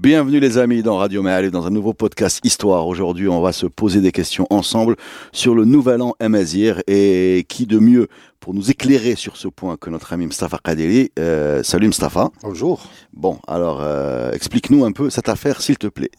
[0.00, 2.86] Bienvenue les amis dans Radio Ma'alif dans un nouveau podcast Histoire.
[2.86, 4.94] Aujourd'hui, on va se poser des questions ensemble
[5.32, 8.06] sur le nouvel an Amazir et qui de mieux
[8.38, 11.10] pour nous éclairer sur ce point que notre ami Mustafa Kadeli.
[11.18, 12.30] Euh, salut Mustafa.
[12.44, 12.86] Bonjour.
[13.12, 16.12] Bon, alors euh, explique-nous un peu cette affaire s'il te plaît.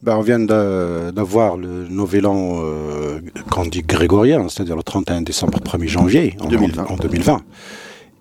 [0.00, 3.20] Ben, on vient d'avoir le nouvel an euh,
[3.50, 6.86] qu'on dit grégorien, c'est-à-dire le 31 décembre 1er janvier en 2020.
[6.86, 7.42] en 2020.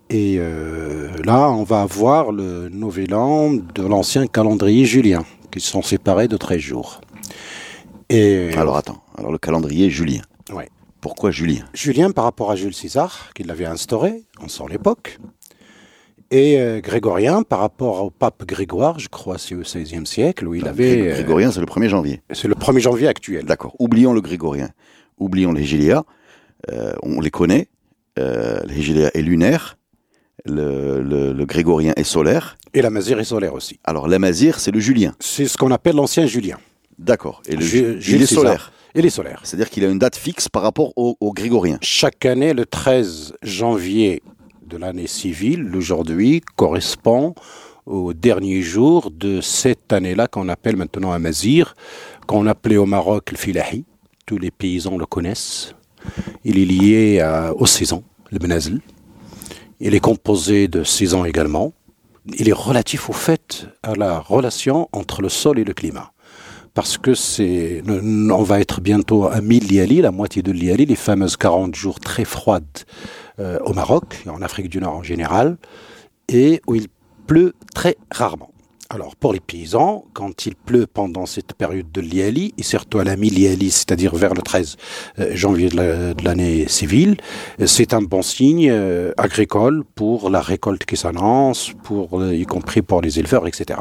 [0.10, 5.82] Et euh, là, on va avoir le nouvel an de l'ancien calendrier julien, qui sont
[5.82, 7.02] séparés de 13 jours.
[8.10, 10.22] Et Alors attends, alors le calendrier Julien.
[10.54, 10.70] Ouais.
[11.02, 11.66] Pourquoi Julien?
[11.74, 15.20] Julien par rapport à Jules César, qui l'avait instauré, on sent l'époque.
[16.32, 20.56] Et euh, grégorien par rapport au pape Grégoire, je crois c'est au XVIe siècle, où
[20.56, 21.10] il avait...
[21.10, 22.22] Euh, Grégorien, c'est le 1er janvier.
[22.32, 23.46] c'est le 1er janvier actuel.
[23.46, 23.76] D'accord.
[23.80, 24.70] Oublions le grégorien.
[25.18, 26.04] Oublions les Giléas.
[26.72, 27.68] Euh, on les connaît.
[28.20, 29.77] Euh, les Giléas est lunaire.
[30.48, 32.58] Le, le- le grégorien est solaire.
[32.74, 33.80] Et la masure est solaire aussi.
[33.84, 35.14] Alors l'Amazir, c'est le julien.
[35.20, 36.58] C'est ce qu'on appelle l'ancien Julien.
[37.00, 37.42] D'accord.
[37.48, 38.72] Et le Ju- il Jules est solaire.
[38.96, 39.42] Et les solaires.
[39.44, 41.78] C'est-à-dire qu'il a une date fixe par rapport au, au grégorien.
[41.82, 44.24] Chaque année, le 13 janvier
[44.66, 47.36] de l'année civile, aujourd'hui, correspond
[47.86, 51.76] au dernier jour de cette année-là qu'on appelle maintenant Amazir,
[52.26, 53.86] qu'on appelait au Maroc le Filahi.
[54.26, 55.74] Tous les paysans le connaissent.
[56.44, 58.80] Il est lié à- aux saisons, le Benazl.
[59.80, 61.74] Il est composé de saisons également.
[62.40, 66.12] Il est relatif au fait à la relation entre le sol et le climat.
[66.74, 70.96] Parce que c'est, on va être bientôt à 1000 liali, la moitié de liali, les
[70.96, 72.66] fameuses 40 jours très froides
[73.40, 75.58] euh, au Maroc et en Afrique du Nord en général,
[76.28, 76.88] et où il
[77.26, 78.52] pleut très rarement.
[78.90, 83.04] Alors pour les paysans, quand il pleut pendant cette période de liali, et surtout à
[83.04, 84.78] la mi-liali, c'est-à-dire vers le 13
[85.20, 87.18] euh, janvier de la- de l'année civile,
[87.60, 92.82] euh, c'est un bon signe euh, agricole pour la récolte qui s'annonce, pour, y compris
[92.82, 93.78] pour les éleveurs, etc.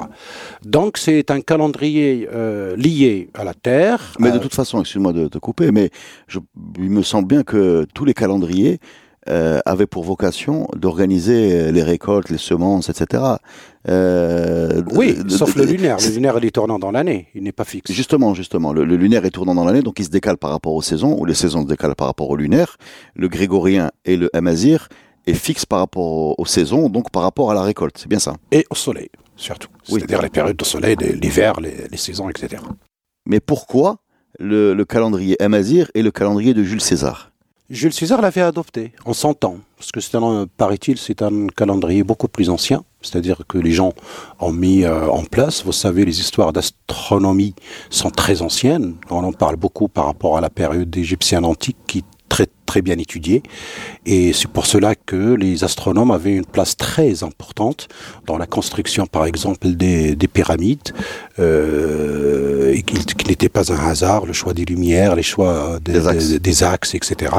[0.64, 4.12] Donc c'est un calendrier euh, lié à la terre.
[4.18, 5.90] Mais de toute façon, excuse-moi de te couper, mais
[6.26, 6.40] je,
[6.78, 8.80] il me semble bien que tous les calendriers
[9.28, 13.22] euh, avaient pour vocation d'organiser euh, les récoltes, les semences, etc.
[13.88, 15.96] Euh, oui, de- sauf le lunaire.
[16.00, 17.28] Le lunaire, il est tournant dans l'année.
[17.34, 17.92] Il n'est pas fixe.
[17.92, 20.74] Justement, justement, le, le lunaire est tournant dans l'année, donc il se décale par rapport
[20.74, 22.76] aux saisons, ou les saisons se décalent par rapport au lunaire.
[23.14, 24.88] Le grégorien et le amazir
[25.26, 27.98] est fixe par rapport aux, saisons, donc par rapport à la récolte.
[27.98, 28.34] C'est bien ça.
[28.52, 29.68] Et au soleil, surtout.
[29.88, 30.00] Oui.
[30.00, 32.62] C'est-à-dire les périodes de soleil, l'hiver, les, les saisons, etc.
[33.26, 33.96] Mais pourquoi
[34.38, 37.32] le, le calendrier amazir et le calendrier de Jules César?
[37.68, 42.04] Jules César l'avait adopté en 100 ans, parce que c'est un, paraît-il, c'est un calendrier
[42.04, 43.92] beaucoup plus ancien, c'est-à-dire que les gens
[44.38, 45.64] ont mis euh, en place.
[45.64, 47.54] Vous savez, les histoires d'astronomie
[47.90, 48.94] sont très anciennes.
[49.10, 52.04] On en parle beaucoup par rapport à la période égyptienne antique, qui
[52.66, 53.42] très bien étudiée,
[54.04, 57.88] et c'est pour cela que les astronomes avaient une place très importante
[58.26, 60.90] dans la construction, par exemple, des, des pyramides,
[61.38, 65.92] euh, et qu'il qu'il n'était pas un hasard, le choix des lumières, les choix des,
[65.94, 66.28] Des axes.
[66.28, 67.32] des- des axes, etc.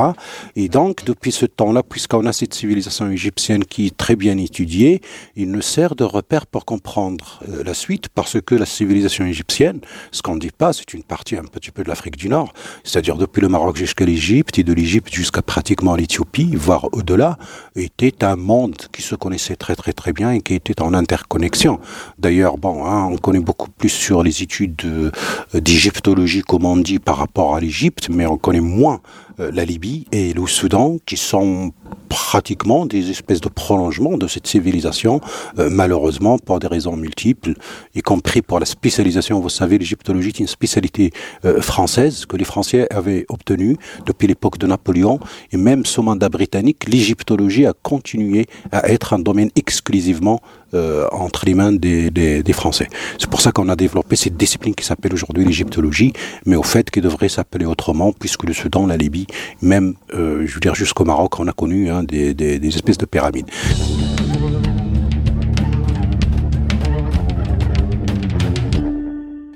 [0.56, 5.02] Et donc, depuis ce temps-là, puisqu'on a cette civilisation égyptienne qui est très bien étudiée,
[5.36, 9.80] il nous sert de repère pour comprendre euh, la suite, parce que la civilisation égyptienne,
[10.12, 12.54] ce qu'on ne dit pas, c'est une partie un petit peu de l'Afrique du Nord,
[12.84, 17.40] c'est-à-dire depuis le Maroc jusqu'à l'Égypte, et de l'Égypte jusqu'à pratiquement l'Éthiopie, voire au-delà,
[17.76, 21.80] était un monde qui se connaissait très très très bien et qui était en interconnexion.
[22.20, 25.12] D'ailleurs, bon, hein, on connaît beaucoup plus sur les études euh,
[25.60, 29.02] d'égyptologie, comme on dit, par rapport à l'Égypte, mais on connaît moins
[29.40, 31.72] la Libye et le Soudan, qui sont
[32.08, 35.22] pratiquement des espèces de prolongements de cette civilisation,
[35.60, 37.54] euh, malheureusement pour des raisons multiples,
[37.96, 39.40] y compris pour la spécialisation.
[39.40, 41.12] Vous savez, l'égyptologie est une spécialité
[41.46, 45.20] euh, française que les Français avaient obtenue depuis l'époque de Napoléon,
[45.52, 50.42] et même sous mandat britannique, l'égyptologie a continué à être un domaine exclusivement
[50.74, 52.88] euh, entre les mains des, Français.
[53.20, 56.14] C'est pour ça qu'on a développé cette discipline qui s'appelle aujourd'hui l'égyptologie,
[56.46, 59.28] mais au fait qui devrait s'appeler autrement, puisque le Soudan, la Libye,
[59.62, 62.98] même, euh, je veux dire, jusqu'au Maroc, on a connu hein, des, des, des espèces
[62.98, 63.50] de pyramides.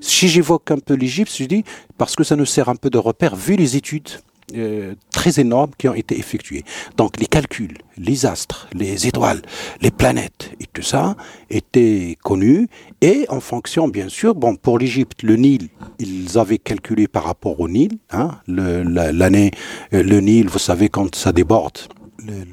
[0.02, 1.64] Si j'évoque un peu l'Égypte, je dis
[1.98, 4.10] parce que ça nous sert un peu de repère vu les études
[4.56, 6.64] euh, très énormes qui ont été effectués.
[6.98, 9.42] Donc les calculs, les astres, les étoiles,
[9.82, 11.16] les planètes et tout ça
[11.50, 12.68] étaient connus
[13.02, 15.70] et en fonction, bien sûr, bon, pour l'Égypte, le Nil,
[16.00, 19.52] ils avaient calculé par rapport au Nil, hein, l'année,
[19.94, 21.80] euh, le Nil, vous savez, quand ça déborde,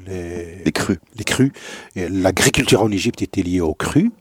[0.07, 0.99] les, les, crues.
[1.17, 1.53] Les crues.
[1.95, 4.11] L'agriculture en Égypte était liée aux crues.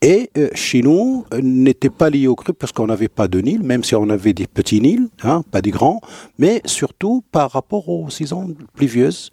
[0.00, 3.40] Et euh, chez nous, euh, n'était pas lié aux crues parce qu'on n'avait pas de
[3.40, 6.00] Nil, même si on avait des petits Nils, hein, pas des grands,
[6.38, 9.30] mais surtout par rapport aux saisons pluvieuses,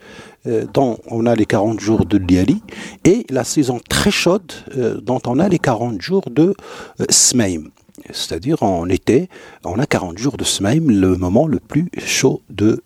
[0.47, 2.63] euh, dont on a les 40 jours de Liali,
[3.03, 4.51] et la saison très chaude,
[5.03, 6.55] dont on a les 40 jours de
[7.09, 7.65] Smaim.
[8.11, 9.29] C'est-à-dire en été,
[9.63, 12.83] on a 40 jours de Smaim, le moment le plus chaud de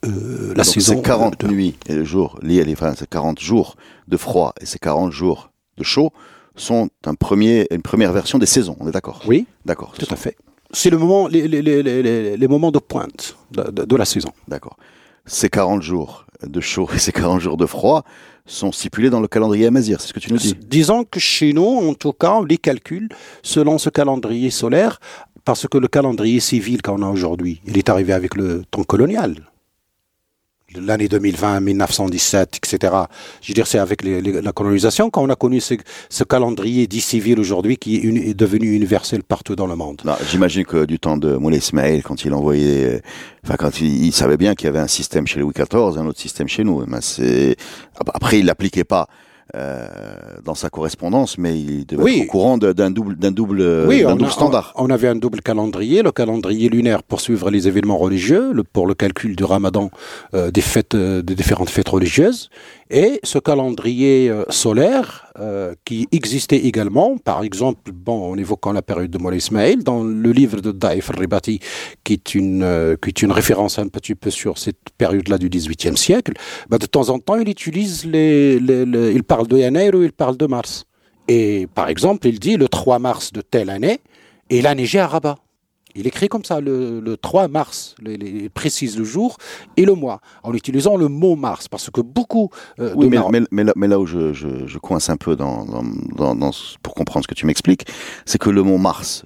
[0.56, 0.98] la saison.
[0.98, 3.76] C'est 40 nuits et le jour, lié enfin, c'est 40 jours
[4.08, 6.12] de froid et c'est 40 jours de chaud
[6.60, 9.22] sont un premier, une première version des saisons, on est d'accord?
[9.28, 9.46] Oui.
[9.66, 9.94] D'accord.
[9.98, 10.36] Tout à fait.
[10.72, 14.30] C'est le moment, les, les, les, les, moments de pointe de, de, la saison.
[14.48, 14.78] D'accord.
[15.26, 18.04] Ces 40 jours de chaud et ces 40 jours de froid
[18.46, 21.54] sont stipulés dans le calendrier amazir, c'est ce que tu nous dis Disons que chez
[21.54, 23.10] nous, en tout cas, on les calcule
[23.42, 25.00] selon ce calendrier solaire,
[25.46, 29.49] parce que le calendrier civil qu'on a aujourd'hui, il est arrivé avec le temps colonial
[30.76, 32.94] l'année 2020, 1917, etc.
[33.42, 37.78] Je veux dire, c'est avec la colonisation qu'on a connu ce, calendrier dit civil aujourd'hui
[37.78, 40.02] qui est, devenu universel partout dans le monde.
[40.30, 43.02] J'imagine que du temps de Moulay Ismail, quand il envoyait,
[43.44, 46.20] enfin quand il, savait bien qu'il y avait un système chez Louis XIV, un autre
[46.20, 46.84] système chez nous.
[46.88, 47.56] Mais c'est
[48.14, 49.08] après il l'appliquait pas.
[49.56, 49.88] Euh,
[50.46, 54.30] dans sa correspondance, mais il devait être au courant d'un double, d'un double, oui, double
[54.30, 54.74] standard.
[54.76, 58.86] On, avait un double calendrier, le calendrier lunaire pour suivre les événements religieux, le, pour
[58.86, 59.90] le calcul du Ramadan,
[60.36, 62.52] euh, des fêtes, euh, des différentes fêtes religieuses,
[62.92, 69.10] et ce calendrier solaire euh, qui existait également, par exemple, bon, en évoquant la période
[69.10, 71.60] de Moulay Ismail, dans le livre de Daif al-Ribati,
[72.04, 75.50] qui, est une, euh, qui est une référence un petit peu sur cette période-là du
[75.50, 76.34] XVIIIe siècle,
[76.70, 80.36] bah, de temps en temps, il utilise les, il parle de Yanair ou il parle
[80.36, 80.86] de mars.
[81.28, 84.00] Et par exemple, il dit le 3 mars de telle année,
[84.50, 85.38] et il a neigé à Rabat.
[85.96, 89.38] Il écrit comme ça, le, 3 mars, il précise le jour
[89.76, 92.50] et le mois, en utilisant le mot mars, parce que beaucoup...
[92.80, 93.10] Euh, oui,
[93.52, 96.52] mais, mais, là, où je, je, coince un peu dans, dans, dans,
[96.84, 97.88] pour comprendre ce que tu m'expliques,
[98.26, 99.26] c'est que le mot mars,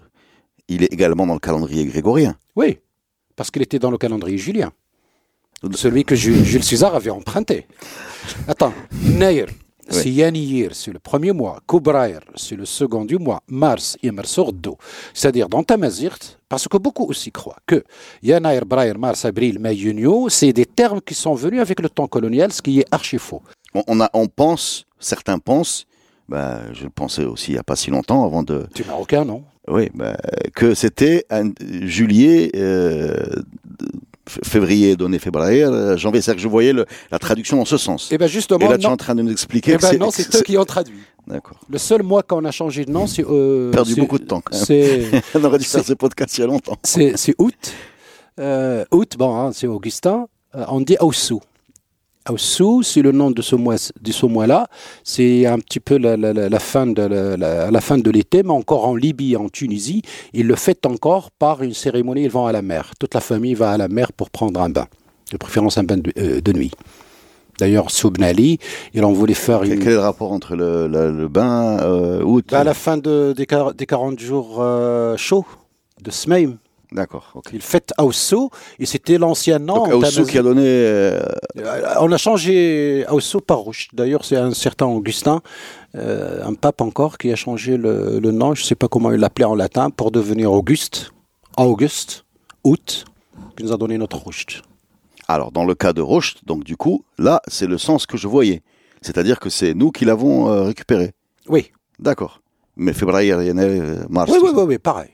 [0.69, 2.35] il est également dans le calendrier grégorien.
[2.55, 2.79] Oui,
[3.35, 4.71] parce qu'il était dans le calendrier julien.
[5.73, 7.67] Celui que Jules César avait emprunté.
[8.47, 9.47] Attends, Nair,
[9.89, 11.59] c'est Yanir, c'est le premier mois.
[11.67, 13.41] Kubrair, c'est le second du mois.
[13.47, 14.77] Mars, Ymer Sordo.
[15.13, 17.83] C'est-à-dire dans Tamazirt, parce que beaucoup aussi croient que
[18.21, 22.07] Yanair, Brair, Mars, Abril, Mai, Junio, c'est des termes qui sont venus avec le temps
[22.07, 23.41] colonial, ce qui est archi faux.
[23.87, 25.85] On, a, on pense, certains pensent,
[26.29, 28.67] bah, je le pensais aussi il n'y a pas si longtemps avant de.
[28.73, 30.15] Tu marocain, non Oui, bah,
[30.55, 31.51] que c'était un
[31.81, 32.51] juillet.
[32.55, 33.41] Euh,
[34.27, 36.21] février donné février, euh, janvier.
[36.21, 38.11] C'est-à-dire que je voyais le, la traduction dans ce sens.
[38.11, 38.65] Et eh bien justement.
[38.65, 39.73] Et là, tu es en train de nous expliquer.
[39.73, 40.99] Eh ben non, c'est eux qui ont traduit.
[41.27, 41.57] D'accord.
[41.69, 43.25] Le seul mois qu'on a changé de nom, c'est.
[43.25, 44.41] Euh, Perdu beaucoup de temps.
[44.51, 45.05] C'est.
[45.35, 46.77] On aurait dû faire ce podcast il y a longtemps.
[46.83, 47.73] C'est août.
[48.39, 50.27] Euh, août, bon, hein, c'est Augustin.
[50.55, 51.41] Euh, on dit Aussou.
[52.29, 54.67] Aussou, c'est le nom de ce mois, de ce mois-là.
[55.03, 58.51] C'est un petit peu la, la, la, fin de la, la fin de l'été, mais
[58.51, 60.01] encore en Libye, en Tunisie,
[60.33, 62.23] ils le fêtent encore par une cérémonie.
[62.23, 62.91] Ils vont à la mer.
[62.99, 64.87] Toute la famille va à la mer pour prendre un bain,
[65.31, 66.71] de préférence un bain de, euh, nuit.
[67.59, 68.57] D'ailleurs, Soubnali,
[68.93, 72.61] il en voulait faire Quel, est le rapport entre le, le, bain euh, août bah,
[72.61, 75.45] À la fin de, des, 40 jours euh, chauds
[76.01, 76.57] de Smaim.
[76.93, 77.33] D'accord.
[77.51, 79.83] Il fait Ausso, et c'était l'ancien nom.
[79.91, 80.61] Ausso qui a donné.
[80.63, 81.25] Euh,
[81.99, 83.87] on a changé Ausso par Rouge.
[83.93, 85.41] D'ailleurs, c'est un certain Augustin,
[85.95, 89.19] euh, un pape encore, qui a changé le, nom, je ne sais pas comment il
[89.19, 91.11] l'appelait en latin, pour devenir Auguste,
[91.57, 92.25] Auguste,
[92.63, 93.05] août,
[93.57, 94.61] qui nous a donné notre Rouge.
[95.27, 98.27] Alors, dans le cas de Rouge, donc du coup, là, c'est le sens que je
[98.27, 98.61] voyais.
[99.01, 101.13] C'est-à-dire que c'est nous qui l'avons euh, récupéré.
[101.47, 101.71] Oui.
[101.97, 102.41] D'accord.
[102.75, 103.33] Mais février,
[104.09, 104.31] mars.
[104.31, 105.09] Oui, oui, oui, oui, pareil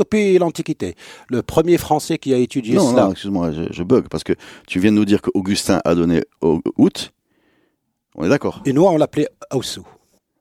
[0.00, 0.96] depuis l'Antiquité.
[1.28, 3.04] Le premier Français qui a étudié non, cela.
[3.04, 4.32] Non, excuse-moi, je, bug parce que
[4.66, 7.12] tu viens de nous dire qu'Augustin a donné août.
[8.16, 8.62] On est d'accord.
[8.66, 9.86] Et nous, on l'appelait Aussou.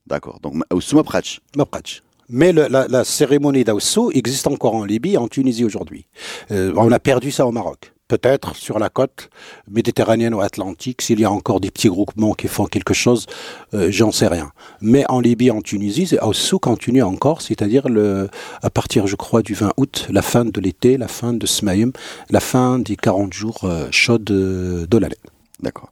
[0.07, 0.39] D'accord.
[0.41, 1.39] Donc Aussou Maprach.
[1.55, 2.01] Maprach.
[2.29, 6.05] Mais le, la, la, cérémonie d'Aussou existe encore en Libye, en Tunisie aujourd'hui.
[6.51, 9.29] Euh, on a perdu ça au Maroc peut-être sur la côte
[9.69, 13.27] méditerranéenne ou atlantique, s'il y a encore des petits groupements qui font quelque chose,
[13.73, 14.51] euh, j'en sais rien.
[14.81, 18.29] Mais en Libye, en Tunisie, c'est sous continue encore, c'est-à-dire le,
[18.61, 21.93] à partir, je crois, du 20 août, la fin de l'été, la fin de Smaïm,
[22.29, 25.15] la fin des 40 jours euh, chauds de, de l'année.
[25.61, 25.89] D'accord.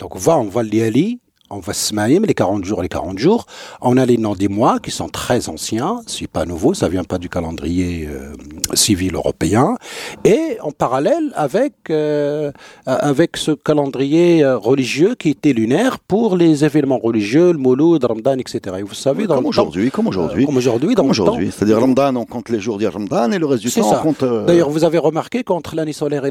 [0.00, 3.46] Donc on voit, on voit l'Iali, on va se les 40 jours, les 40 jours.
[3.80, 7.02] On a les noms des mois qui sont très anciens, c'est pas nouveau, ça vient
[7.02, 8.32] pas du calendrier euh,
[8.74, 9.76] civil européen.
[10.24, 12.52] Et en parallèle avec euh,
[12.86, 18.38] avec ce calendrier euh, religieux qui était lunaire pour les événements religieux, le Mouloud, Ramadan,
[18.38, 18.76] etc.
[18.78, 20.46] Et vous savez, dans comme aujourd'hui, comme aujourd'hui,
[20.94, 21.50] comme aujourd'hui.
[21.52, 24.24] C'est-à-dire Ramadan, on compte les jours du Ramadan et le reste du temps, on compte.
[24.46, 26.30] D'ailleurs, vous avez remarqué qu'entre l'année solaire et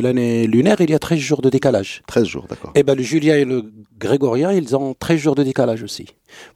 [0.00, 2.02] l'année lunaire, il y a 13 jours de décalage.
[2.06, 2.70] 13 jours, d'accord.
[2.74, 3.64] Et eh ben le Julien et le
[3.98, 6.06] grégorien, ils ont 13 jours de décalage aussi.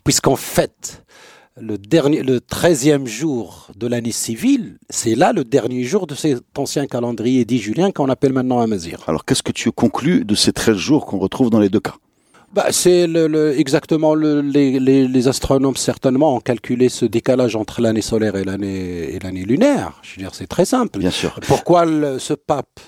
[0.05, 1.03] Puisqu'en fait,
[1.61, 6.43] le, dernier, le 13e jour de l'année civile, c'est là le dernier jour de cet
[6.57, 9.01] ancien calendrier dit julien qu'on appelle maintenant Amazir.
[9.07, 11.95] Alors qu'est-ce que tu conclus de ces 13 jours qu'on retrouve dans les deux cas?
[12.55, 18.01] Bah, c'est le, exactement le, les, les, astronomes certainement ont calculé ce décalage entre l'année
[18.01, 20.01] solaire et l'année et l'année lunaire.
[20.03, 20.99] Je veux dire, c'est très simple.
[20.99, 21.39] Bien sûr.
[21.47, 21.85] Pourquoi
[22.19, 22.81] ce pape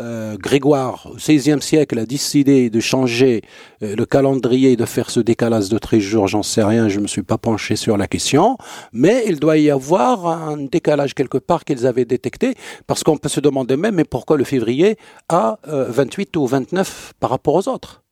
[0.00, 3.42] euh, Grégoire, au XVIe siècle, a décidé de changer
[3.82, 7.02] euh, le calendrier, de faire ce décalage de 13 jours, j'en sais rien, je ne
[7.02, 8.56] me suis pas penché sur la question,
[8.92, 12.54] mais il doit y avoir un décalage quelque part qu'ils avaient détecté,
[12.86, 14.96] parce qu'on peut se demander même, mais pourquoi le février
[15.28, 18.02] a 28 euh, ou 29 par rapport aux autres?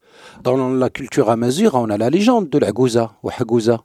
[0.45, 3.83] Dans la culture amazigh, on a la légende de la Gouza, ou Hagouza.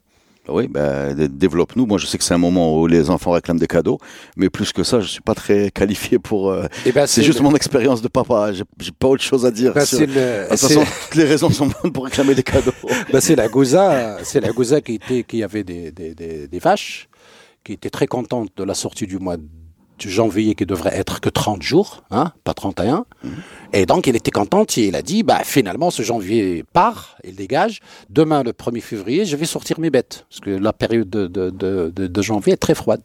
[0.50, 1.86] Oui, ben, développe-nous.
[1.86, 3.98] Moi, je sais que c'est un moment où les enfants réclament des cadeaux,
[4.36, 6.52] mais plus que ça, je suis pas très qualifié pour.
[6.52, 8.52] Euh, eh ben, c'est juste mon expérience de papa.
[8.52, 9.74] J'ai pas autre chose à dire.
[9.74, 12.72] Ben, de toute façon, toutes les raisons sont bonnes pour réclamer des cadeaux.
[13.12, 16.60] Ben, c'est la Gouza, c'est la Gouza qui était, qui avait des, des, des, des
[16.60, 17.08] vaches,
[17.64, 19.44] qui était très contente de la sortie du mois de
[20.00, 23.06] janvier qui devrait être que 30 jours, hein, pas 31.
[23.24, 23.32] Mhm.
[23.74, 27.36] Et donc, il était content et il a dit, bah, finalement, ce janvier part, il
[27.36, 27.80] dégage.
[28.10, 30.26] Demain, le 1er février, je vais sortir mes bêtes.
[30.30, 33.02] Parce que la période de, de, de, de janvier est très froide.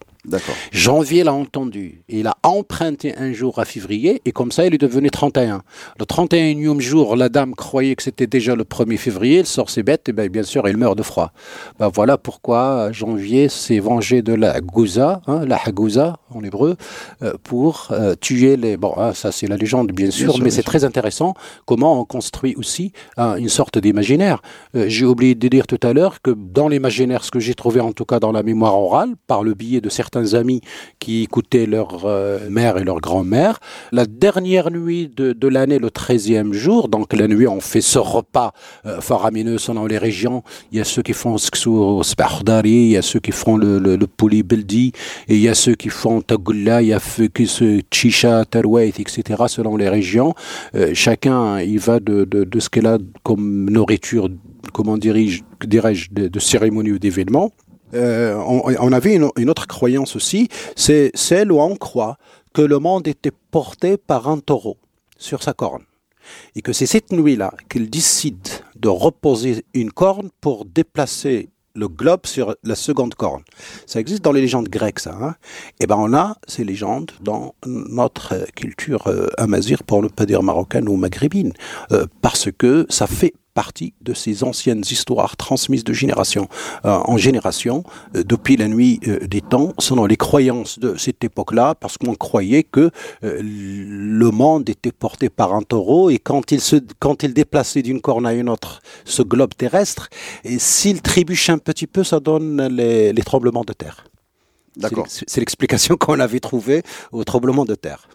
[0.72, 2.02] Janvier l'a entendu.
[2.08, 5.62] Il a emprunté un jour à février et comme ça, il est devenu 31.
[5.98, 9.38] Le 31e jour, la dame croyait que c'était déjà le 1er février.
[9.38, 11.32] Elle sort ses bêtes et bien, bien sûr, il meurt de froid.
[11.78, 16.76] Ben, voilà pourquoi janvier s'est vengé de la gouza, hein, la hagouza en hébreu,
[17.22, 18.76] euh, pour euh, tuer les.
[18.76, 21.34] Bon, hein, ça c'est la légende, bien sûr, mais c'est très intéressant
[21.64, 24.42] comment on construit aussi hein, une sorte d'imaginaire.
[24.74, 27.80] Euh, j'ai oublié de dire tout à l'heure que dans l'imaginaire, ce que j'ai trouvé
[27.80, 30.60] en tout cas dans la mémoire orale, par le biais de certains amis
[30.98, 33.58] qui écoutaient leur euh, mère et leur grand-mère.
[33.92, 38.52] La dernière nuit de, l'année, le 13e jour, donc la nuit, on fait ce repas
[38.86, 40.42] euh, faramineux selon les régions.
[40.72, 41.70] Il y a ceux qui font sksu
[42.02, 43.96] spahdari, il y a ceux qui font le, le,
[45.28, 48.44] et il y a ceux qui font tagulla, il y a ceux qui se chisha,
[48.44, 49.22] tarwait, etc.
[49.48, 50.34] selon les régions.
[50.74, 54.28] Euh, chacun, il va de, de, de ce qu'il a comme nourriture,
[54.72, 55.42] comment dirais-je,
[56.10, 57.52] de, de cérémonie ou d'événement.
[57.94, 62.18] Euh, on, avait une, autre croyance aussi, c'est celle où on croit
[62.52, 64.76] que le monde était porté par un taureau
[65.16, 65.82] sur sa corne.
[66.54, 72.26] Et que c'est cette nuit-là qu'il décide de reposer une corne pour déplacer le globe
[72.26, 73.42] sur la seconde corne.
[73.86, 75.16] Ça existe dans les légendes grecques, ça.
[75.20, 75.34] Hein?
[75.80, 80.26] Et eh ben on a ces légendes dans notre culture euh, amazir, pour ne pas
[80.26, 81.52] dire marocaine ou maghrébine,
[81.92, 86.46] euh, parce que ça fait partie de ces anciennes histoires transmises de génération
[86.84, 87.82] euh, en génération
[88.14, 92.14] euh, depuis la nuit euh, des temps, selon les croyances de cette époque-là, parce qu'on
[92.14, 97.34] croyait que le monde était porté par un taureau et quand il se, quand il
[97.34, 100.08] déplaçait d'une corne à une autre ce globe terrestre,
[100.44, 104.04] et s'il trébuche un petit peu, ça donne les, les tremblements de terre.
[104.76, 105.06] D'accord.
[105.08, 108.08] C'est l'explication qu'on avait trouvée au tremblement de terre.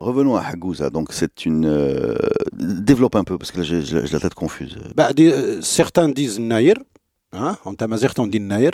[0.00, 0.90] Revenons à Hagouza.
[0.90, 1.66] Donc, c'est une.
[1.66, 2.16] Euh,
[2.52, 4.78] développe un peu, parce que là, j'ai la tête confuse.
[4.94, 6.74] Bah, euh, certains disent Nair.
[7.32, 8.70] Hein, en Tamazirt, on dit Nair.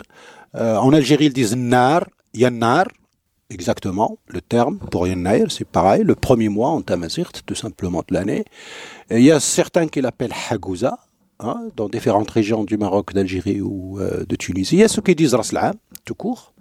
[0.55, 2.85] Euh, en Algérie, ils disent Nar, Yannar.
[3.49, 6.03] Exactement, le terme pour Yannair, c'est pareil.
[6.03, 8.43] Le premier mois en Tamazirt, tout simplement de l'année.
[9.11, 10.97] Il y a certains qui l'appellent Hagouza.
[11.37, 14.77] Hein, dans différentes régions du Maroc, d'Algérie ou de Tunisie.
[14.77, 15.73] Il y a ceux qui disent Raslam,
[16.05, 16.54] tout court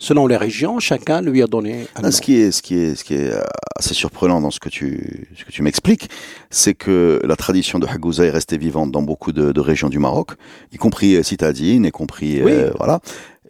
[0.00, 3.04] selon les régions, chacun lui a donné un Ce qui est, ce qui est, ce
[3.04, 3.42] qui est euh,
[3.78, 6.10] assez surprenant dans ce que tu, ce que tu m'expliques,
[6.48, 10.00] c'est que la tradition de Hagouza est restée vivante dans beaucoup de, de régions du
[10.00, 10.32] Maroc,
[10.72, 13.00] y compris euh, citadine, y compris, euh, voilà.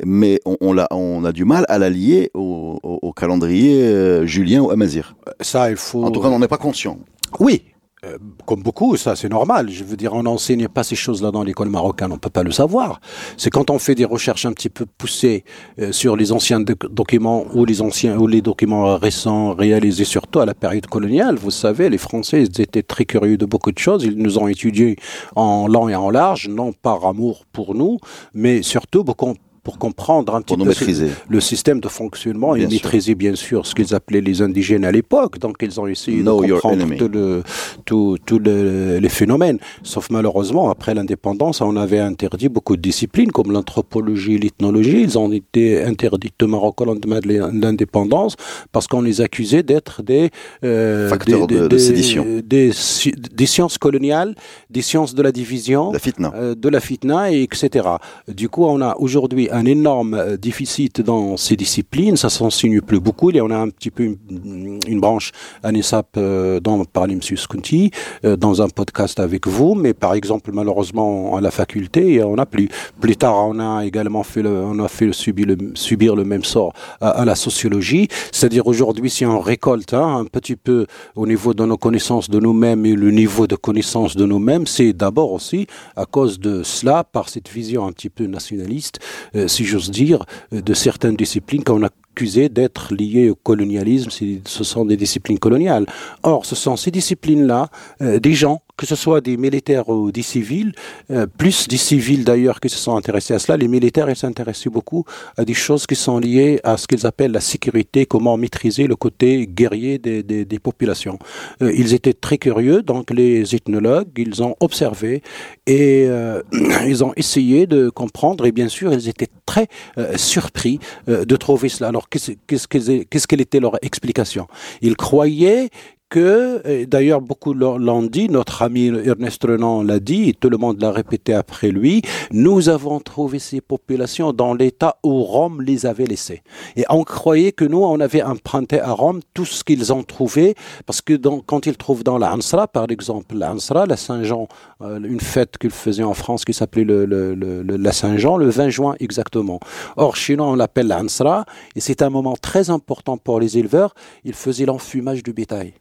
[0.05, 4.63] Mais on, on, a, on a du mal à la lier au, au, calendrier julien
[4.63, 5.15] ou amazir.
[5.43, 6.03] Ça, il faut.
[6.03, 6.99] En tout cas, on n'en est pas conscient.
[7.39, 7.65] Oui,
[8.07, 8.17] euh,
[8.47, 9.69] comme beaucoup, ça c'est normal.
[9.71, 12.51] Je veux dire, on n'enseigne pas ces choses-là dans l'école marocaine, on peut pas le
[12.51, 12.99] savoir.
[13.37, 15.45] C'est quand on fait des recherches un petit peu poussées
[15.79, 20.47] euh, sur les anciens documents ou les anciens ou les documents récents réalisés surtout à
[20.47, 21.37] la période coloniale.
[21.37, 24.03] Vous savez, les Français ils étaient très curieux de beaucoup de choses.
[24.05, 24.97] Ils nous ont étudiés
[25.37, 27.99] en long et en large, non par amour pour nous,
[28.33, 31.09] mais surtout beaucoup pour comprendre un petit peu maîtriser.
[31.29, 32.77] le système de fonctionnement Bien et sûr.
[32.77, 35.39] maîtriser bien sûr ce qu'ils appelaient les indigènes à l'époque.
[35.39, 37.43] Donc ils ont essayé Know de comprendre le-
[37.85, 39.59] tout- tous le- les phénomènes.
[39.83, 45.03] Sauf malheureusement, après l'indépendance, on avait interdit beaucoup de disciplines comme l'anthropologie et l'ethnologie.
[45.03, 48.37] Ils ont été interdits au Maroc au lendemain de l'indépendance
[48.73, 50.31] parce qu'on les accusait d'être des,
[50.65, 52.27] euh, Facteurs des, de- de sédition.
[52.45, 54.35] Des, sci- des sciences coloniales,
[54.71, 56.33] des sciences de la division La fitna.
[56.35, 57.87] euh, de la fitna, et etc.
[58.29, 62.17] Du coup, on a aujourd'hui un énorme euh, déficit dans ces disciplines.
[62.17, 63.31] Ça s'enseigne plus beaucoup.
[63.31, 67.21] En a un petit peu une, branche ANESAP euh, dont parlait M.
[67.23, 67.91] Skunti
[68.25, 69.75] euh, dans un podcast avec vous.
[69.75, 72.69] Mais par exemple, malheureusement, à la faculté, on n'a plus.
[73.01, 77.25] Plus tard, on a également fait on a fait subir le, même sort à, à
[77.25, 78.09] la sociologie.
[78.33, 82.39] C'est-à-dire aujourd'hui, si on récolte hein, un petit peu au niveau de nos connaissances de
[82.39, 85.67] nous-mêmes et le niveau de connaissance de nous-mêmes, c'est d'abord aussi
[85.97, 88.99] à cause de cela, par cette vision un petit peu nationaliste,
[89.35, 94.11] euh, si j'ose dire, euh, de certaines disciplines qu'on a accusées d'être liées au colonialisme,
[94.11, 95.87] ce sont des disciplines coloniales.
[96.23, 97.69] Or, ce sont ces disciplines-là,
[98.03, 100.73] euh, des gens, que ce soit des militaires ou des civils,
[101.11, 105.05] euh, plus des civils d'ailleurs qui se sont intéressés à cela, les militaires, s'intéressaient beaucoup
[105.37, 108.97] à des choses qui sont liées à ce qu'ils appellent la sécurité, comment maîtriser le
[108.97, 111.19] côté guerrier des, populations.
[111.63, 115.23] Euh, ils étaient très curieux, donc les ethnologues, ils ont observé
[115.67, 116.41] et euh,
[116.87, 119.69] ils ont essayé de comprendre et bien sûr, ils étaient très
[120.17, 121.89] surpris de trouver cela.
[121.89, 124.47] Alors, qu'est-ce qu'est-ce quelle était leur explication?
[124.81, 125.69] Ils croyaient
[126.11, 130.81] que, d'ailleurs beaucoup l'ont dit, notre ami Ernest Renan l'a dit, et tout le monde
[130.81, 132.03] l'a répété après lui,
[132.33, 136.43] nous avons trouvé ces populations dans l'état où Rome les avait laissées.
[136.77, 140.57] Et on croyait que nous, on avait emprunté à Rome tout ce qu'ils ont trouvé,
[140.85, 141.15] parce que
[141.47, 144.49] quand ils trouvent dans la Hansra, par exemple, la Hansra, la Saint-Jean,
[144.83, 149.61] euh, une fête qu'ils faisaient en France qui s'appelait la Saint-Jean, le 20 juin exactement.
[149.97, 151.45] Or, chez nous, on l'appelle la Hansra,
[151.77, 155.75] et c'est un moment très important pour les éleveurs, ils faisaient l'enfumage du bétail.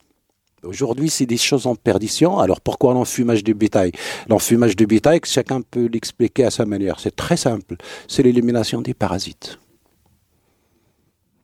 [0.64, 2.40] Aujourd'hui, c'est des choses en perdition.
[2.40, 3.92] Alors pourquoi l'enfumage du bétail?
[4.28, 7.00] L'enfumage du bétail, chacun peut l'expliquer à sa manière.
[7.00, 7.76] C'est très simple.
[8.08, 9.60] C'est l'élimination des parasites.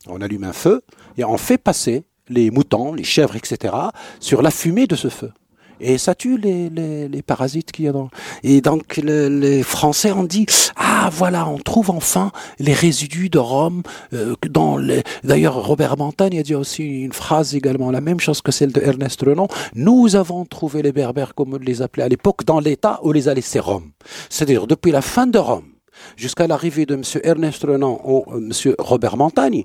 [0.07, 0.81] On allume un feu
[1.17, 3.73] et on fait passer les moutons, les chèvres, etc.
[4.19, 5.31] sur la fumée de ce feu.
[5.79, 8.09] Et ça tue les, les, parasites qu'il y a dans.
[8.43, 10.45] Et donc le- les Français ont dit
[10.75, 15.03] ah voilà on trouve enfin les résidus de Rome euh, dans les.
[15.23, 18.81] D'ailleurs Robert Montagne a dit aussi une phrase également la même chose que celle de
[18.81, 19.47] Ernest Renan.
[19.73, 23.27] Nous avons trouvé les Berbères comme on les appelait à l'époque dans l'état où les
[23.27, 23.91] a laissés Rome.
[24.29, 25.65] C'est-à-dire depuis la fin de Rome
[26.17, 27.03] jusqu'à l'arrivée de M.
[27.23, 28.75] Ernest Renan ou euh, M.
[28.79, 29.63] Robert Montagne,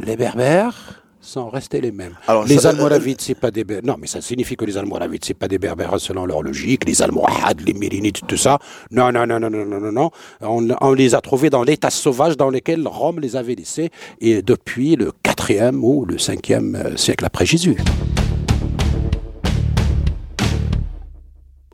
[0.00, 2.16] les Berbères sont restés les mêmes.
[2.26, 3.86] Alors, les ça- Almoravides, c'est pas des Berbères.
[3.92, 6.84] Non, mais ça signifie que les Almoravides, c'est pas des Berbères selon leur logique.
[6.86, 8.58] Les Almohades, les Mérinites, tout ça.
[8.90, 10.10] Non, non, non, non, non, non, non, non.
[10.40, 14.42] On, on les a trouvés dans l'état sauvage dans lequel Rome les avait laissés et
[14.42, 17.76] depuis le 4e ou le 5e euh, siècle après Jésus.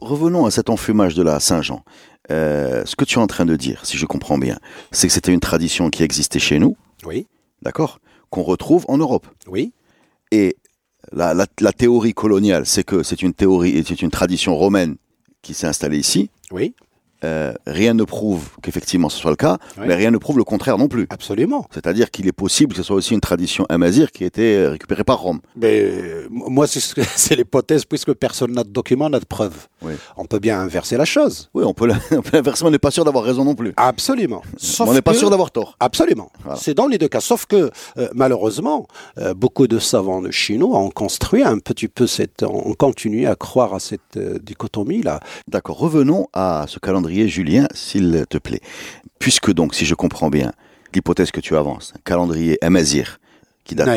[0.00, 1.82] Revenons à cet enfumage de la Saint-Jean.
[2.30, 4.58] Euh, ce que tu es en train de dire, si je comprends bien,
[4.90, 7.26] c'est que c'était une tradition qui existait chez nous, Oui,
[7.62, 7.98] d'accord?
[8.34, 9.28] Qu'on retrouve en Europe.
[9.46, 9.72] oui,
[10.32, 10.56] Et
[11.12, 14.96] la, la- la théorie coloniale, c'est que c'est une théorie, c'est une tradition romaine
[15.42, 16.30] qui s'est installée ici.
[16.50, 16.74] oui,
[17.24, 19.84] Euh, rien ne prouve qu'effectivement ce soit le cas, Oui.
[19.86, 21.06] mais rien ne prouve le contraire non plus.
[21.10, 21.66] absolument.
[21.72, 24.70] C'est-à-dire qu'il est possible que ce soit aussi une tradition amazir qui a été euh,
[24.70, 25.40] récupérée par Rome.
[25.56, 29.54] Mais euh, moi, c'est l'hypothèse, puisque personne n'a de document, n'a de preuve.
[29.82, 29.92] Oui.
[30.16, 31.50] On peut bien inverser la chose.
[31.54, 32.20] Oui, on peut l'inverser,
[32.64, 33.72] mais on n'est pas sûr d'avoir raison non plus.
[33.76, 34.42] Absolument.
[34.56, 35.76] Sauf on n'est pas sûr d'avoir tort.
[35.80, 36.30] Absolument.
[36.42, 36.58] Voilà.
[36.60, 37.20] C'est dans les deux cas.
[37.20, 38.86] Sauf que, euh, malheureusement,
[39.36, 42.42] beaucoup de savants nous ont construit un petit peu cette.
[42.42, 45.20] On continue à croire à cette dichotomie-là.
[45.48, 48.60] D'accord, revenons à ce calendrier julien, s'il te plaît.
[49.18, 50.52] Puisque donc, si je comprends bien,
[50.94, 53.18] l'hypothèse que tu avances, un calendrier amazir,
[53.64, 53.88] qui date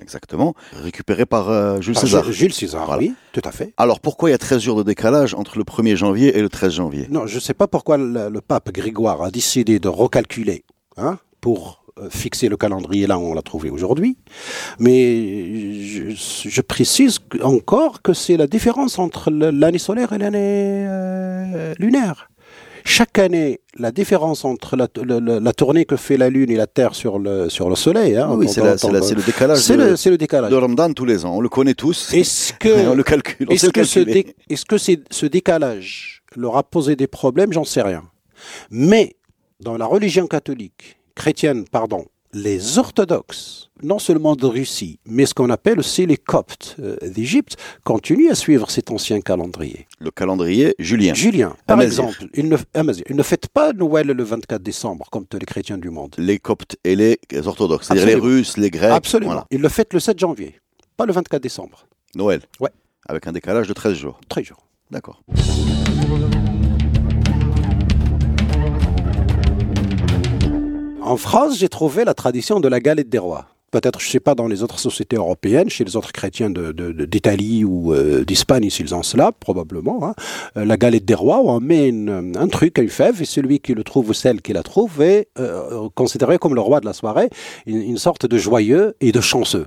[0.00, 2.30] exactement, récupéré par euh, Jules Par César.
[2.30, 3.00] Jules César, Voilà.
[3.00, 3.72] oui, tout à fait.
[3.78, 6.50] Alors pourquoi il y a 13 jours de décalage entre le 1er janvier et le
[6.50, 7.06] 13 janvier?
[7.10, 10.64] Non, je ne sais pas pourquoi le, le pape Grégoire a décidé de recalculer
[10.98, 14.16] hein, pour fixer le calendrier là où on l'a trouvé aujourd'hui.
[14.78, 21.74] Mais je, je précise encore que c'est la différence entre l'année solaire et l'année euh,
[21.78, 22.28] lunaire.
[22.86, 27.18] Chaque année, la différence entre la, tournée que fait la Lune et la Terre sur
[27.18, 29.74] le, sur le Soleil, hein, Oui, c'est le décalage c'est
[30.10, 30.50] le, décalage.
[30.50, 31.36] de Ramadan tous les ans.
[31.36, 32.12] On le connaît tous.
[32.12, 33.50] Est-ce on que, le calcule.
[33.50, 37.54] Est-ce que, ce, dé- est-ce que ce décalage leur a posé des problèmes?
[37.54, 38.02] J'en sais rien.
[38.70, 39.16] Mais
[39.60, 45.50] dans la religion catholique, chrétienne, pardon, les orthodoxes, non seulement de Russie, mais ce qu'on
[45.50, 49.86] appelle aussi les coptes euh, d'Égypte, continuent à suivre cet ancien calendrier.
[50.00, 51.14] Le calendrier julien.
[51.14, 52.56] Julien, par exemple, ils ne,
[53.08, 56.14] ils ne fêtent pas Noël le 24 décembre, comme tous les chrétiens du monde.
[56.18, 58.14] Les coptes et les orthodoxes, c'est-à-dire les.
[58.14, 58.90] Russes, les Grecs.
[58.90, 59.32] Absolument.
[59.32, 59.46] voilà.
[59.50, 60.60] Ils le fêtent le 7 janvier,
[60.96, 61.86] pas le 24 décembre.
[62.16, 62.40] Noël.
[62.60, 62.70] Ouais.
[63.08, 64.20] Avec un décalage de 13 jours.
[64.28, 64.66] 13 jours.
[64.90, 65.22] D'accord.
[71.04, 73.44] En France, j'ai trouvé la tradition de la galette des rois.
[73.70, 77.62] Peut-être, je ne sais pas, dans les autres sociétés européennes, chez les autres chrétiens d'Italie
[77.62, 80.02] ou euh, d'Espagne, s'ils ont cela, probablement.
[80.02, 80.14] hein.
[80.56, 83.74] Euh, la galette des rois, où on met un truc, une fève, et celui qui
[83.74, 86.94] le trouve ou celle qui la trouve est euh, considéré comme le roi de la
[86.94, 87.28] soirée,
[87.66, 89.66] une, sorte de joyeux et de chanceux.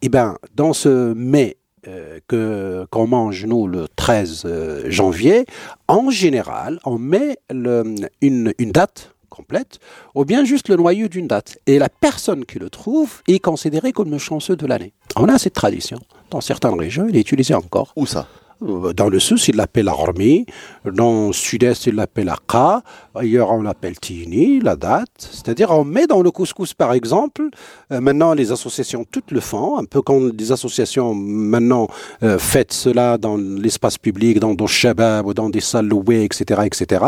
[0.00, 5.44] Eh bien, dans ce mets euh, que qu'on mange nous le 13 euh, janvier,
[5.86, 9.80] en général, on met une date complète,
[10.14, 11.58] ou bien juste le noyau d'une date.
[11.66, 14.92] Et la personne qui le trouve est considérée comme le chanceux de l'année.
[15.16, 15.98] On a cette tradition.
[16.30, 17.92] Dans certaines régions, il est utilisé encore.
[17.96, 18.26] Où ça?
[18.62, 20.46] Euh, Dans le sud, il l'appelle armi.
[20.84, 22.82] Dans le sud-est, il l'appelle aqa.
[23.14, 25.08] Ailleurs, on l'appelle tini, la date.
[25.18, 27.42] C'est-à-dire, on met dans le couscous, par exemple,
[27.90, 31.88] euh, maintenant, les associations toutes le font, un peu comme des associations maintenant
[32.22, 37.04] euh, faites cela dans l'espace public, dans des shabab dans des salles louées, etc., etc.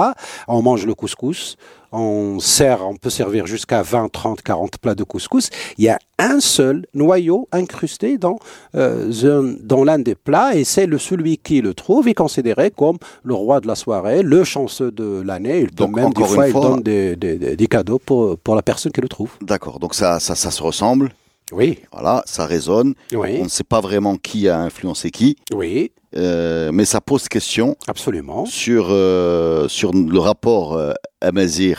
[0.49, 1.57] On mange le couscous.
[1.97, 5.49] On sert, on peut servir jusqu'à 20, 30, 40 plats de couscous.
[5.79, 8.39] Il y a un seul noyau incrusté dans,
[8.75, 12.99] euh, dans l'un des plats et c'est le celui qui le trouve est considéré comme
[13.23, 15.61] le roi de la soirée, le chanceux de l'année.
[15.61, 18.57] Il donne Donc, même des fois, il donne des, des- des- des cadeaux pour, pour
[18.57, 19.31] la personne qui le trouve.
[19.41, 19.79] D'accord.
[19.79, 21.13] Donc ça, ça, ça se ressemble.
[21.53, 22.95] Oui, Voilà, ça résonne.
[23.13, 27.29] On oui, ne sait pas vraiment qui a influencé qui, oui, euh, mais ça pose
[27.29, 28.47] question absolument.
[28.47, 31.77] sur, euh, sur le rapport euh, Amazigh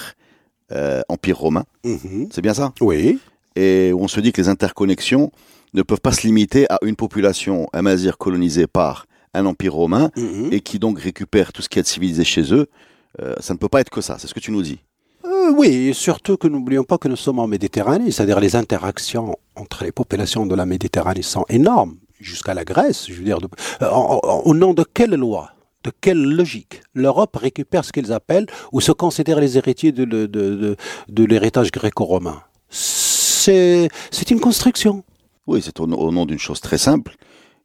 [0.71, 1.63] euh, Empire romain.
[1.84, 2.30] Mhm.
[2.32, 2.74] C'est bien ça?
[2.82, 3.19] Oui,
[3.56, 5.32] Et on se dit que les interconnexions
[5.74, 10.50] ne peuvent pas se limiter à une population Amazigh colonisée par un empire romain mhm.
[10.52, 12.67] et qui donc récupère tout ce qui est civilisé chez eux.
[13.39, 14.80] Ça ne peut pas être que ça, c'est ce que tu nous dis.
[15.54, 19.84] Oui, et surtout que n'oublions pas que nous sommes en Méditerranée, c'est-à-dire les interactions entre
[19.84, 23.39] les populations de la Méditerranée sont énormes, jusqu'à la Grèce, je veux dire.
[23.39, 23.47] de-
[23.82, 25.51] euh, en- en- au nom de quelle loi
[25.84, 30.25] de quelle logique l'Europe récupère ce qu'ils appellent ou se considère les héritiers de, de-
[30.25, 30.75] de-
[31.10, 32.41] de l'héritage gréco-romain?
[32.69, 35.04] C'est c'est une construction.
[35.45, 37.15] Oui, c'est au, au nom d'une chose très simple,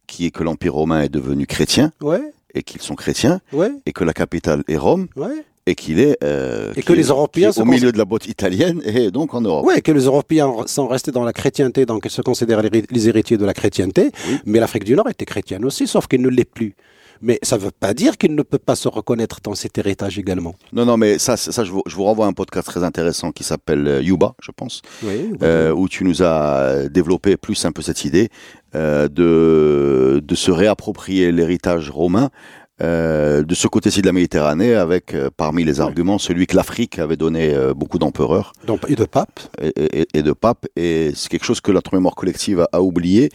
[0.06, 2.20] qui est que l'empire romain est devenu chrétien Ouais,
[2.52, 5.46] et qu'ils sont chrétiens ouais, et que la capitale est Rome ouais.
[5.66, 8.80] Et qu'il est, euh, Et que les est- Européens au milieu de la botte italienne
[8.84, 9.64] et donc en Europe.
[9.68, 13.08] Oui, que les Européens sont restés dans la chrétienté, donc ils se considèrent les, les
[13.08, 14.38] héritiers de la chrétienté, Oui.
[14.46, 16.74] mais l'Afrique du Nord était chrétienne aussi, sauf qu'elle ne l'est plus.
[17.22, 20.18] Mais ça ne veut pas dire qu'il ne peut pas se reconnaître dans cet héritage
[20.18, 20.54] également.
[20.72, 23.30] Non, non, mais ça, ça je, vous, je vous renvoie à un podcast très intéressant
[23.30, 27.72] qui s'appelle euh, Yuba, je pense, Oui, euh, où tu nous as développé plus un
[27.72, 28.30] peu cette idée
[28.74, 32.30] euh, de, de se réapproprier l'héritage romain
[32.82, 36.98] euh, de ce côté-ci de la Méditerranée, avec euh, parmi les arguments celui que l'Afrique
[36.98, 38.52] avait donné euh, beaucoup d'empereurs
[38.92, 39.40] et de pape.
[39.60, 42.80] et, et- et de papes, et c'est quelque chose que notre mémoire collective a, a
[42.80, 43.30] oublié,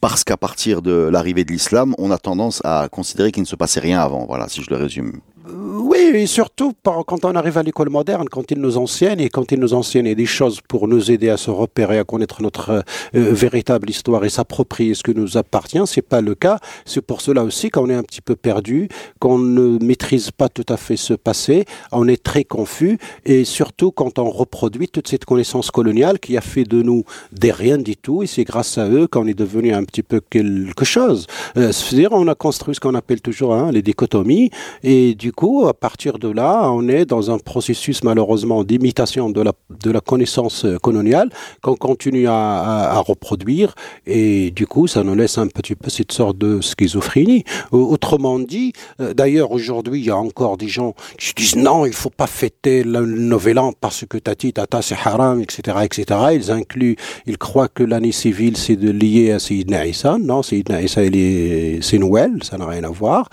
[0.00, 3.56] parce qu'à partir de l'arrivée de l'islam, on a tendance à considérer qu'il ne se
[3.56, 4.26] passait rien avant.
[4.26, 5.20] Voilà, si je le résume.
[5.52, 9.50] Oui, et surtout quand on arrive à l'école moderne, quand ils nous enseignent et quand
[9.52, 12.80] ils nous enseignent des choses pour nous aider à se repérer, à connaître notre euh,
[13.14, 16.58] euh, véritable histoire et s'approprier ce que nous appartient, c'est pas le cas.
[16.84, 20.66] C'est pour cela aussi qu'on est un petit peu perdu, qu'on ne maîtrise pas tout
[20.68, 25.24] à fait ce passé, on est très confus et surtout quand on reproduit toute cette
[25.24, 28.88] connaissance coloniale qui a fait de nous des rien du tout et c'est grâce à
[28.88, 31.26] eux qu'on est devenu un petit peu quelque chose.
[31.56, 34.50] Euh, C'est-à-dire on a construit ce qu'on appelle toujours hein, les dichotomies
[34.82, 39.40] et du coup, à partir de là, on est dans un processus malheureusement d'imitation de
[39.40, 41.30] la, de la connaissance euh, coloniale
[41.62, 43.74] qu'on continue à, reproduire
[44.06, 47.44] et du coup, ça nous laisse un petit peu cette sorte de schizophrénie.
[47.72, 51.94] Autrement dit, euh, d'ailleurs aujourd'hui, il y a encore des gens qui disent non, il
[51.94, 56.04] faut pas fêter le Nouvel An parce que tati, tata, c'est haram, etc., etc.
[56.34, 60.18] Ils incluent, ils croient que l'année civile c'est lié à Sayyidina Isa.
[60.20, 63.28] Non, Sayyidina est- c'est Noël, ça n'a rien à voir.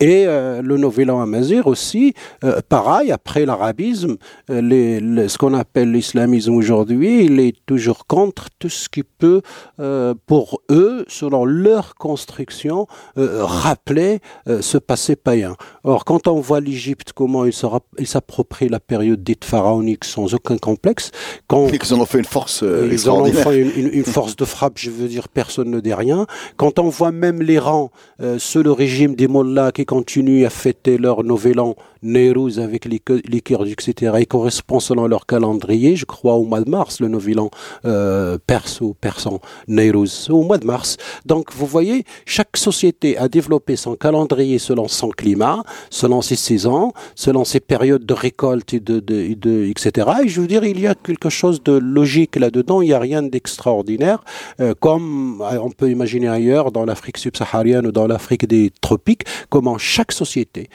[0.00, 4.16] Et euh, le Nouvel An amazigh aussi, euh, pareil, après l'arabisme,
[4.50, 9.42] euh, les- ce qu'on appelle l'islamisme aujourd'hui, il est toujours contre tout ce qui peut,
[9.80, 12.86] euh, pour eux, selon leur construction,
[13.18, 14.20] euh, rappeler
[14.60, 15.54] ce passé païen.
[15.84, 20.04] Or, quand on voit l'Égypte, comment il se rap- il s'approprie la période dite pharaonique
[20.04, 21.10] sans aucun complexe,
[21.48, 22.62] quand Et qu'ils en ont fait une force
[22.92, 25.80] ils en ont fait une, une- une force de frappe, je veux dire, personne ne
[25.80, 26.26] dit rien.
[26.56, 27.90] Quand on voit même l'Iran,
[28.38, 33.00] sous le régime des mollahs qui continuent à fêter leur nouvel an Neyrouz avec les,
[33.26, 34.16] les Kurdes, etc.
[34.18, 37.50] Il correspond selon leur calendrier, je crois, au mois de mars, le nouvel an
[37.84, 40.96] euh, perso, persan, Neyrouz, au mois de mars.
[41.26, 46.92] Donc, vous voyez, chaque société a développé son calendrier selon son climat, selon ses saisons,
[47.14, 50.08] selon ses périodes de récolte et de, etc.
[50.24, 52.82] Et je veux dire, il y a quelque chose de logique là-dedans.
[52.82, 54.24] Il n'y a rien d'extraordinaire,
[54.60, 59.78] euh, comme on peut imaginer ailleurs dans l'Afrique subsaharienne ou dans l'Afrique des tropiques, comment
[59.78, 60.68] chaque société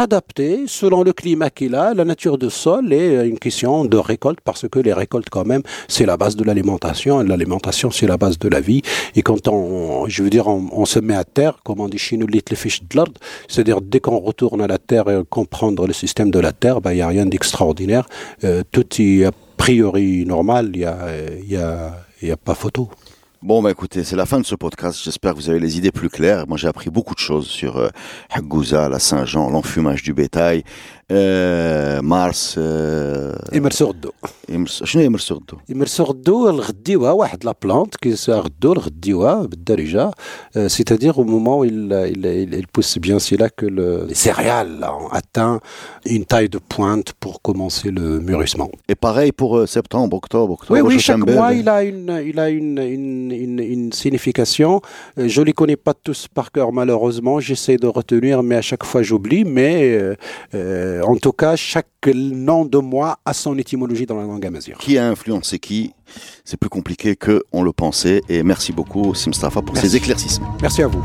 [0.00, 4.40] s'adapter selon le climat qu'il a, la nature du sol et une question de récolte
[4.42, 7.20] parce que les récoltes quand même c'est la base de l'alimentation.
[7.20, 8.80] Et l'alimentation c'est la base de la vie.
[9.14, 12.16] Et quand on, je veux dire, on, se met à terre, comme on dit chez
[12.16, 12.26] nous,
[13.48, 16.92] c'est-à-dire dès qu'on retourne à la terre et comprendre le système de la terre, ben,
[16.92, 18.06] il n'y a rien d'extraordinaire,
[18.44, 22.88] euh, tout est a priori normal, il n'y y a, y a pas photo.
[23.42, 25.00] Bon, bah écoutez, c'est la fin de ce podcast.
[25.02, 26.46] J'espère que vous avez les idées plus claires.
[26.46, 27.88] Moi, j'ai appris beaucoup de choses sur euh,
[28.90, 30.62] la Saint-Jean, l'enfumage du bétail,
[32.01, 32.59] مارس
[33.53, 34.11] يمرسوا غدو
[34.65, 40.11] شنو يمرسوا غدو يمرسوا غدو الغديوها واحد لا بلانت كي غدو الغديوها بالدارجه
[40.67, 41.81] c'est-à-dire au moment où il,
[42.13, 45.59] il, il, il pousse bien c'est là que le, les céréales ont atteint
[46.05, 50.73] une taille de pointe pour commencer le mûrissement et pareil pour euh, septembre octobre octobre
[50.75, 54.81] oui oui chaque mois il a une il a une, une, une, une signification
[55.17, 58.83] euh, je les connais pas tous par cœur malheureusement j'essaie de retenir mais à chaque
[58.83, 59.97] fois j'oublie mais
[60.53, 64.46] euh, euh en tout cas, chaque nom de mois a son étymologie dans la langue
[64.46, 64.76] amazigh.
[64.78, 65.94] Qui a influencé qui
[66.44, 68.22] C'est plus compliqué que on le pensait.
[68.28, 70.56] Et merci beaucoup, Simstafa, pour ces éclaircissements.
[70.62, 71.04] Merci à vous.